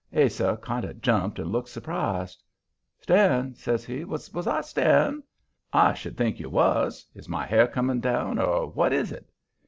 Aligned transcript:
Ase 0.13 0.41
kind 0.63 0.83
of 0.83 0.99
jumped 0.99 1.37
and 1.37 1.51
looked 1.51 1.69
surprised. 1.69 2.41
"Staring?" 3.01 3.53
says 3.53 3.85
he. 3.85 4.03
"Was 4.03 4.47
I 4.47 4.61
staring?" 4.61 5.21
"I 5.71 5.93
should 5.93 6.17
think 6.17 6.39
you 6.39 6.49
was! 6.49 7.05
Is 7.13 7.29
my 7.29 7.45
hair 7.45 7.67
coming 7.67 7.99
down, 7.99 8.39
or 8.39 8.65
what 8.65 8.93
is 8.93 9.11
it?" 9.11 9.29